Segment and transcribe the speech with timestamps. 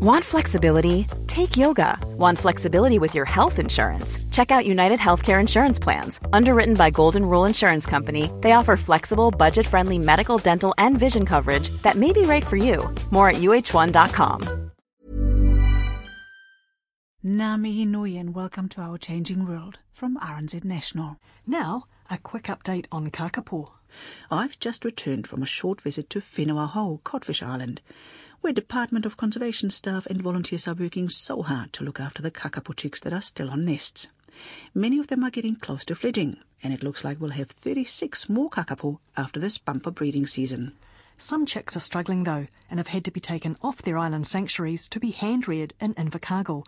[0.00, 1.06] Want flexibility?
[1.26, 1.98] Take yoga.
[2.16, 4.16] Want flexibility with your health insurance?
[4.30, 6.18] Check out United Healthcare Insurance Plans.
[6.32, 11.26] Underwritten by Golden Rule Insurance Company, they offer flexible, budget friendly medical, dental, and vision
[11.26, 12.88] coverage that may be right for you.
[13.10, 14.70] More at uhone.com.
[17.22, 21.18] Ngā mihi and welcome to our changing world from RNZ National.
[21.46, 23.72] Now, a quick update on kakapo.
[24.30, 27.82] I've just returned from a short visit to Whenua Hou, Codfish Island,
[28.40, 32.30] where Department of Conservation staff and volunteers are working so hard to look after the
[32.30, 34.08] kakapo chicks that are still on nests.
[34.74, 38.28] Many of them are getting close to fledging, and it looks like we'll have 36
[38.30, 40.72] more kakapo after this bumper breeding season.
[41.18, 44.88] Some chicks are struggling though and have had to be taken off their island sanctuaries
[44.88, 46.64] to be hand reared in Invercargill.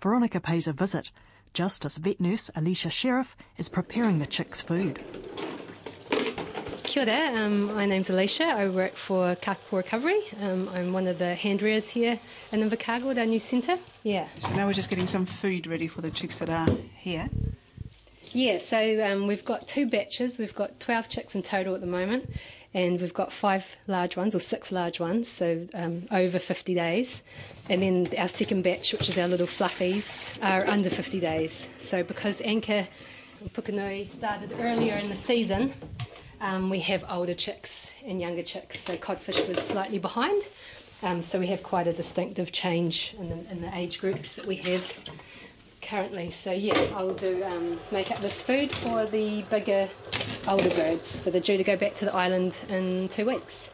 [0.00, 1.10] Veronika pays a visit,
[1.52, 5.00] just as vet nurse Alicia Sheriff is preparing the chicks' food.
[6.98, 8.42] Kia ora, um, my name's Alicia.
[8.42, 10.20] I work for Kakapo Recovery.
[10.42, 12.18] Um, I'm one of the hand rearers here
[12.50, 13.78] in Invercargill, our new centre.
[14.02, 14.26] Yeah.
[14.38, 17.30] So now we're just getting some food ready for the chicks that are here.
[18.32, 20.38] Yeah, so um, we've got two batches.
[20.38, 22.30] We've got 12 chicks in total at the moment,
[22.74, 27.22] and we've got five large ones, or six large ones, so um, over 50 days.
[27.68, 31.68] And then our second batch, which is our little fluffies, are under 50 days.
[31.78, 32.88] So because Anchor
[33.54, 35.72] Pukenui started earlier in the season,
[36.40, 38.80] um, we have older chicks and younger chicks.
[38.80, 40.42] So codfish was slightly behind.
[41.02, 44.46] Um, so we have quite a distinctive change in the, in the age groups that
[44.46, 44.94] we have
[45.80, 46.30] currently.
[46.30, 49.88] So yeah, I'll do um, make up this food for the bigger,
[50.46, 53.70] older birds that are due to go back to the island in two weeks.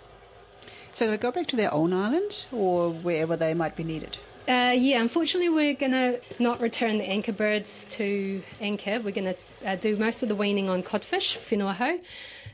[0.93, 4.19] So they go back to their own islands or wherever they might be needed?
[4.47, 9.01] Uh, yeah, unfortunately, we're going to not return the anchor birds to anchor.
[9.01, 12.01] We're going to uh, do most of the weaning on codfish, whenua.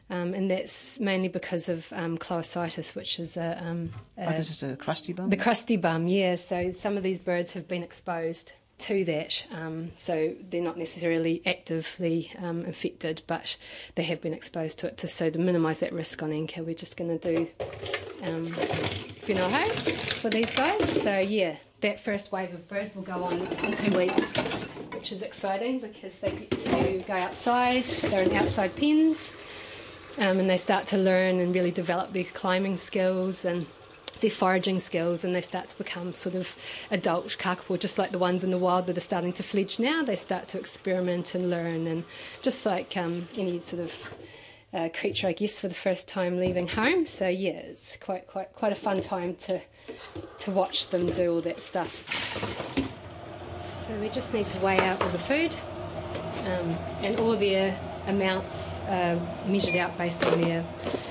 [0.09, 4.63] Um, and that's mainly because of um, cloacitis, which is a, um, oh, this is
[4.63, 5.31] a crusty bum.
[5.31, 6.37] The crusty bum, yeah.
[6.37, 11.43] So some of these birds have been exposed to that, um, so they're not necessarily
[11.45, 13.57] actively um, infected, but
[13.95, 14.97] they have been exposed to it.
[14.99, 17.49] To, so to minimise that risk on anchor, we're just going to do
[18.23, 18.49] um,
[19.27, 19.67] whenua
[20.15, 21.03] for these guys.
[21.03, 24.37] So yeah, that first wave of birds will go on in two weeks,
[24.93, 27.85] which is exciting because they get to go outside.
[27.85, 29.33] They're in outside pens.
[30.19, 33.67] Um, and they start to learn and really develop their climbing skills and
[34.21, 36.55] their foraging skills, and they start to become sort of
[36.91, 40.03] adult kakapo, just like the ones in the wild that are starting to fledge now.
[40.03, 42.05] They start to experiment and learn, and
[42.43, 44.13] just like um, any sort of
[44.73, 47.07] uh, creature, I guess, for the first time leaving home.
[47.07, 49.61] So yeah, it's quite quite quite a fun time to
[50.39, 52.07] to watch them do all that stuff.
[53.87, 55.53] So we just need to weigh out all the food
[56.45, 60.65] um, and all their amounts uh, measured out based on their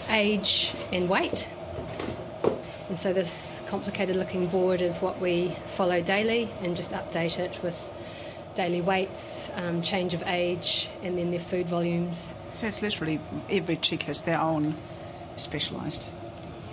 [0.09, 1.49] age and weight.
[2.87, 7.61] And so this complicated looking board is what we follow daily and just update it
[7.61, 7.91] with
[8.55, 12.33] daily weights, um, change of age, and then their food volumes.
[12.53, 14.75] So it's literally every chick has their own
[15.35, 16.09] specialised.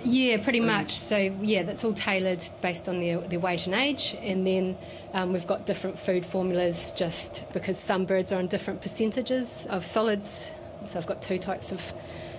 [0.05, 0.93] Yeah, pretty much.
[0.93, 4.77] So yeah, that's all tailored based on their, their weight and age, and then
[5.13, 9.85] um, we've got different food formulas just because some birds are on different percentages of
[9.85, 10.51] solids.
[10.87, 11.93] So I've got two types of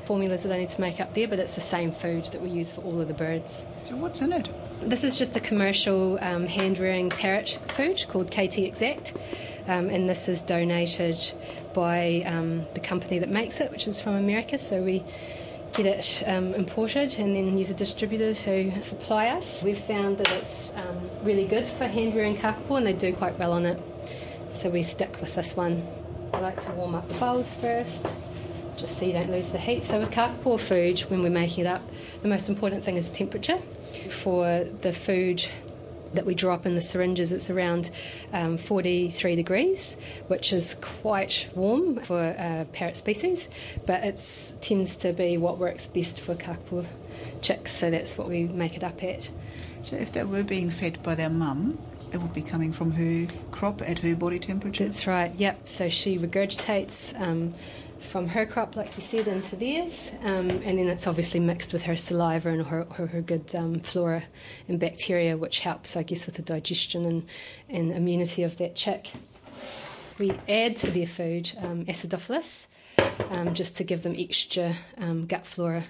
[0.08, 2.50] formulas that I need to make up there, but it's the same food that we
[2.50, 3.66] use for all of the birds.
[3.84, 4.50] So what's in it?
[4.82, 9.14] This is just a commercial um, hand rearing parrot food called Kaytee Exact,
[9.68, 11.20] um, and this is donated
[11.74, 14.58] by um, the company that makes it, which is from America.
[14.58, 15.04] So we
[15.74, 19.62] get it um, imported and then use a distributor to supply us.
[19.62, 23.38] We've found that it's um, really good for hand rearing kakapo and they do quite
[23.38, 23.80] well on it.
[24.54, 25.86] So we stick with this one.
[26.34, 28.06] I like to warm up the bowls first
[28.78, 29.86] just so you don't lose the heat.
[29.86, 31.82] So with kakapo food, when we're making it up,
[32.22, 33.60] the most important thing is temperature.
[34.10, 35.46] For the food
[36.14, 37.90] that we drop in the syringes, it's around
[38.32, 43.48] um, 43 degrees, which is quite warm for a parrot species,
[43.86, 46.86] but it tends to be what works best for kakapo
[47.42, 49.30] chicks, so that's what we make it up at.
[49.82, 51.78] So if they were being fed by their mum,
[52.12, 54.86] it would be coming from her crop at her body temperature?
[54.86, 55.68] That's right, yep.
[55.68, 57.20] So she regurgitates.
[57.20, 57.54] Um,
[58.00, 61.84] from her crop, like you said, into theirs, um, and then it's obviously mixed with
[61.84, 64.24] her saliva and her, her, her good um, flora
[64.68, 67.26] and bacteria, which helps, I guess, with the digestion and,
[67.70, 69.12] and immunity of that chick.
[70.20, 72.66] We add to their food um, acidophilus
[73.30, 75.86] um, just to give them extra um, gut flora.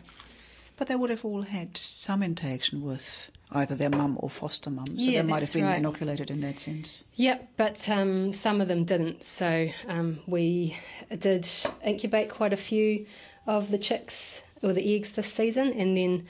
[0.77, 4.85] But they would have all had some interaction with either their mum or foster mum,
[4.85, 5.77] so Yeah, they might have been right.
[5.77, 7.03] inoculated in that sense.
[7.15, 9.24] Yep, but um, some of them didn't.
[9.24, 10.77] So um, we
[11.18, 11.47] did
[11.83, 13.06] incubate quite a few
[13.47, 16.25] of the chicks or the eggs this season, and then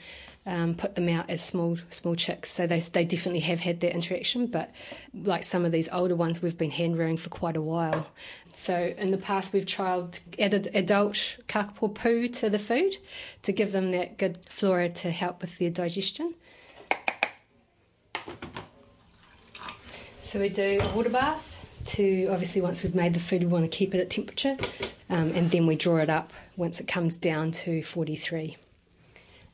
[0.48, 2.50] um, put them out as small small chicks.
[2.50, 4.46] So they they definitely have had that interaction.
[4.46, 4.72] But
[5.14, 8.06] like some of these older ones, we've been hand rearing for quite a while.
[8.54, 12.96] So in the past, we've trialled added adult kakapo poo to the food
[13.42, 16.34] to give them that good flora to help with their digestion.
[20.18, 21.56] So we do a water bath
[21.86, 24.56] to obviously once we've made the food, we want to keep it at temperature,
[25.08, 28.56] um, and then we draw it up once it comes down to 43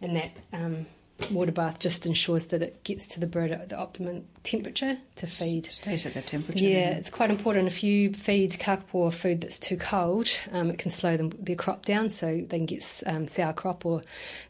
[0.05, 0.87] and that um,
[1.31, 5.27] water bath just ensures that it gets to the bird at the optimum temperature to
[5.27, 5.67] feed.
[5.67, 6.65] Stays at that temperature.
[6.65, 7.69] Yeah, it's quite important.
[7.69, 11.85] If you feed kakapo food that's too cold, um, it can slow them, their crop
[11.85, 14.03] down, so they can get um, sour crop or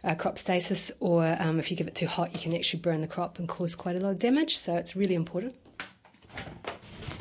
[0.02, 0.90] uh, crop stasis.
[1.00, 3.48] Or um, if you give it too hot, you can actually burn the crop and
[3.48, 4.56] cause quite a lot of damage.
[4.56, 5.54] So it's really important.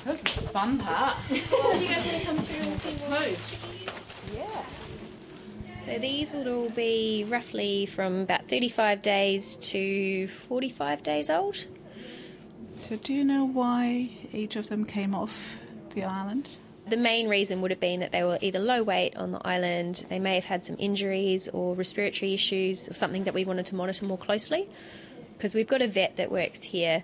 [0.06, 1.16] This is the fun part.
[1.30, 3.86] Oh, do you guys want to come through and see more chickies?
[3.86, 3.93] Yeah.
[5.84, 11.66] So these would all be roughly from about 35 days to 45 days old.
[12.78, 15.58] So, do you know why each of them came off
[15.90, 16.58] the island?
[16.88, 20.06] The main reason would have been that they were either low weight on the island,
[20.08, 23.76] they may have had some injuries or respiratory issues, or something that we wanted to
[23.76, 24.70] monitor more closely.
[25.36, 27.04] Because we've got a vet that works here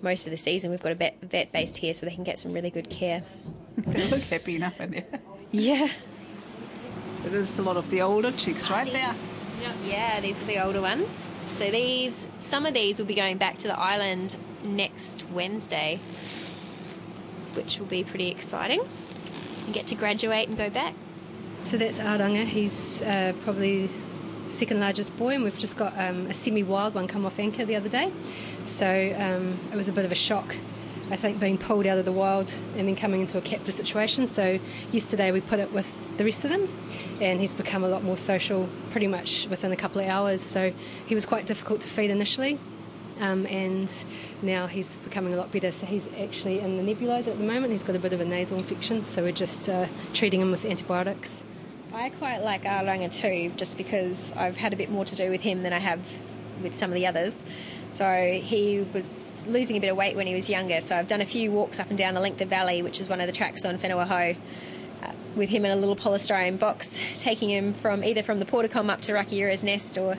[0.00, 2.38] most of the season, we've got a vet, vet based here so they can get
[2.38, 3.24] some really good care.
[3.76, 5.20] they look happy enough in there.
[5.50, 5.88] Yeah.
[7.22, 9.14] So, there's a lot of the older chicks right there.
[9.84, 11.08] Yeah, these are the older ones.
[11.54, 16.00] So these, some of these will be going back to the island next Wednesday,
[17.54, 18.80] which will be pretty exciting.
[19.66, 20.94] And get to graduate and go back.
[21.64, 22.44] So that's Aranga.
[22.44, 23.88] He's uh, probably
[24.46, 27.64] the second largest boy, and we've just got um, a semi-wild one come off anchor
[27.64, 28.10] the other day.
[28.64, 30.56] So um, it was a bit of a shock,
[31.12, 34.26] I think, being pulled out of the wild and then coming into a captive situation.
[34.26, 34.58] So
[34.90, 36.68] yesterday we put it with the rest of them,
[37.20, 40.40] and he's become a lot more social pretty much within a couple of hours.
[40.40, 40.72] So
[41.06, 42.58] he was quite difficult to feed initially.
[43.20, 43.92] Um, and
[44.40, 45.70] now he's becoming a lot better.
[45.70, 47.72] So he's actually in the nebulizer at the moment.
[47.72, 50.64] He's got a bit of a nasal infection, so we're just uh, treating him with
[50.64, 51.44] antibiotics.
[51.92, 55.42] I quite like Aranga too, just because I've had a bit more to do with
[55.42, 56.00] him than I have
[56.62, 57.44] with some of the others.
[57.92, 60.80] So he was losing a bit of weight when he was younger.
[60.80, 63.08] So I've done a few walks up and down the length of Valley, which is
[63.08, 64.36] one of the tracks on Whenua
[65.02, 68.90] uh, with him in a little polystyrene box, taking him from either from the Portacom
[68.90, 70.18] up to Rakiura's nest or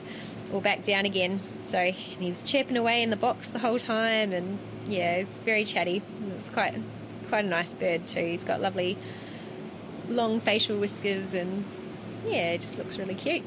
[0.52, 1.40] or back down again.
[1.64, 5.64] So he was chirping away in the box the whole time, and yeah, it's very
[5.64, 6.00] chatty.
[6.26, 6.74] It's quite
[7.28, 8.24] quite a nice bird too.
[8.24, 8.96] He's got lovely
[10.08, 11.64] long facial whiskers, and
[12.24, 13.42] yeah, it just looks really cute.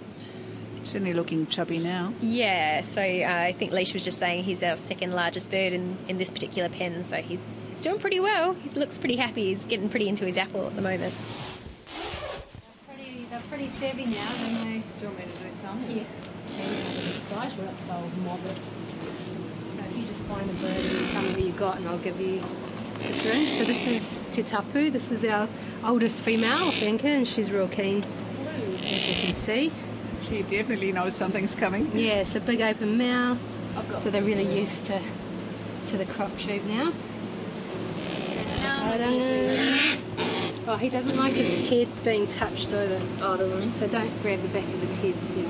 [0.83, 2.13] Certainly looking chubby now.
[2.21, 5.97] Yeah, so uh, I think Leash was just saying he's our second largest bird in,
[6.07, 8.53] in this particular pen, so he's, he's doing pretty well.
[8.53, 9.45] He looks pretty happy.
[9.45, 11.13] He's getting pretty into his apple at the moment.
[12.87, 14.31] They're pretty, they're pretty savvy now.
[14.63, 14.63] They.
[14.63, 15.81] Do you want me to do some?
[15.89, 16.03] Yeah.
[16.55, 18.57] They know how to decide, or else they'll mob it.
[19.75, 21.87] So if you just find a bird and you tell me what you got, and
[21.89, 22.41] I'll give you
[22.99, 23.49] the syringe.
[23.49, 24.89] So this is Te Tapu.
[24.89, 25.49] This is our
[25.83, 28.03] oldest female of anchor, and she's real keen,
[28.83, 29.71] as you can see.
[30.21, 31.91] She definitely knows something's coming.
[31.93, 33.39] Yeah, it's a big open mouth.
[34.01, 35.01] So they're really used to
[35.87, 36.91] to the crop tube now.
[38.97, 39.99] Aranga.
[40.67, 42.99] Oh, he doesn't like his head being touched either.
[43.21, 43.71] Oh, doesn't he?
[43.71, 45.15] So don't grab the back of his head.
[45.35, 45.45] Yeah.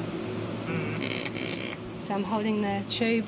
[0.68, 2.02] Mm.
[2.02, 3.28] So I'm holding the tube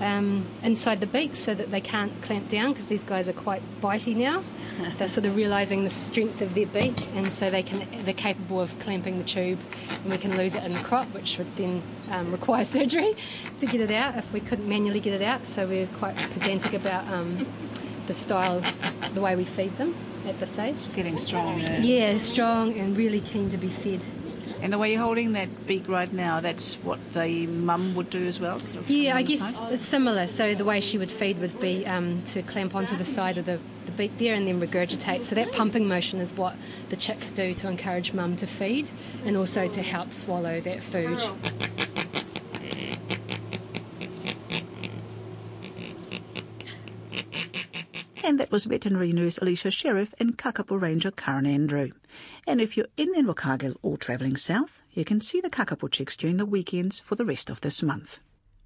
[0.00, 3.62] um, inside the beak so that they can't clamp down because these guys are quite
[3.80, 4.42] bitey now.
[4.98, 8.60] they're sort of realizing the strength of their beak, and so they can they're capable
[8.60, 9.58] of clamping the tube,
[9.90, 13.16] and we can lose it in the crop, which would then um, require surgery
[13.58, 15.46] to get it out if we couldn't manually get it out.
[15.46, 17.46] So we're quite pedantic about um,
[18.06, 18.62] the style,
[19.14, 19.94] the way we feed them
[20.26, 20.92] at this age.
[20.94, 21.60] Getting strong.
[21.60, 21.80] Yeah.
[21.80, 24.00] Yeah, strong and really keen to be fed.
[24.62, 28.26] And the way you're holding that beak right now, that's what the mum would do
[28.26, 28.58] as well?
[28.58, 29.72] Sort of Yeah, I guess side?
[29.72, 30.26] it's similar.
[30.26, 33.46] So the way she would feed would be um, to clamp onto the side of
[33.46, 35.24] the, the beak there and then regurgitate.
[35.24, 36.56] So that pumping motion is what
[36.88, 38.90] the chicks do to encourage mum to feed
[39.24, 41.22] and also to help swallow that food.
[48.26, 51.92] And that was veterinary nurse Alicia Sheriff and Kakapo Ranger Karen Andrew.
[52.44, 56.36] And if you're in Invercargill or travelling south, you can see the Kakapo chicks during
[56.36, 58.18] the weekends for the rest of this month.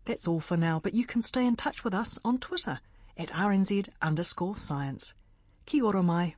[0.06, 2.80] That's all for now, but you can stay in touch with us on Twitter
[3.18, 5.12] at RNZ underscore science.
[5.66, 6.36] Kia ora mai.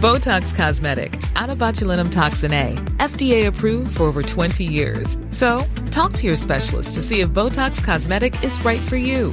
[0.00, 5.16] Botox Cosmetic, onabotulinumtoxinA, FDA approved for over 20 years.
[5.30, 9.32] So, talk to your specialist to see if Botox Cosmetic is right for you.